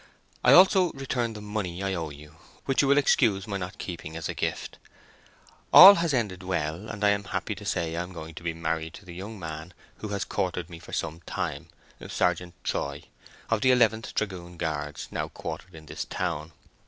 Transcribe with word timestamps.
I 0.43 0.53
also 0.53 0.91
return 0.93 1.33
the 1.33 1.41
money 1.41 1.83
I 1.83 1.93
owe 1.93 2.09
you, 2.09 2.37
which 2.65 2.81
you 2.81 2.87
will 2.87 2.97
excuse 2.97 3.45
my 3.47 3.57
not 3.57 3.77
keeping 3.77 4.15
as 4.17 4.27
a 4.27 4.33
gift. 4.33 4.79
All 5.71 5.93
has 5.93 6.11
ended 6.11 6.41
well, 6.41 6.89
and 6.89 7.03
I 7.03 7.09
am 7.09 7.25
happy 7.25 7.53
to 7.53 7.63
say 7.65 7.95
I 7.95 8.01
am 8.01 8.11
going 8.11 8.33
to 8.33 8.41
be 8.41 8.55
married 8.55 8.95
to 8.95 9.05
the 9.05 9.13
young 9.13 9.37
man 9.37 9.75
who 9.97 10.07
has 10.07 10.25
courted 10.25 10.71
me 10.71 10.79
for 10.79 10.91
some 10.91 11.19
time—Sergeant 11.27 12.55
Troy, 12.63 13.03
of 13.51 13.61
the 13.61 13.69
11th 13.69 14.15
Dragoon 14.15 14.57
Guards, 14.57 15.07
now 15.11 15.27
quartered 15.27 15.75
in 15.75 15.85
this 15.85 16.03
town. 16.05 16.51